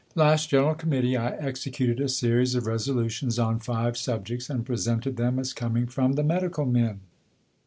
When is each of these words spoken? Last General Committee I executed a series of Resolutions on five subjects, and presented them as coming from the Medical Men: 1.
Last 0.15 0.49
General 0.49 0.73
Committee 0.73 1.15
I 1.15 1.29
executed 1.29 1.99
a 2.01 2.09
series 2.09 2.55
of 2.55 2.65
Resolutions 2.65 3.37
on 3.37 3.59
five 3.59 3.95
subjects, 3.97 4.49
and 4.49 4.65
presented 4.65 5.15
them 5.15 5.37
as 5.37 5.53
coming 5.53 5.85
from 5.85 6.13
the 6.13 6.23
Medical 6.23 6.65
Men: 6.65 6.85
1. 6.87 6.99